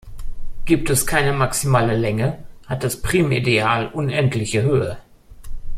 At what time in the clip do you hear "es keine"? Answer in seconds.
0.89-1.31